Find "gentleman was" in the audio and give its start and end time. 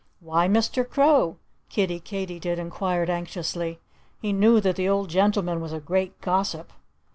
5.11-5.73